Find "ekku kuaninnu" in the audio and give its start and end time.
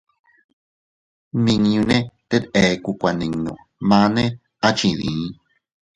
2.63-3.51